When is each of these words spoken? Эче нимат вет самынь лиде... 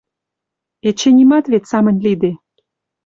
Эче 0.87 1.09
нимат 1.17 1.45
вет 1.51 1.63
самынь 1.71 2.03
лиде... 2.05 2.31